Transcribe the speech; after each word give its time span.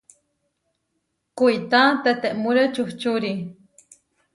Kuitá 1.37 1.83
tetemúre 2.03 2.63
čuhčúri. 2.75 3.33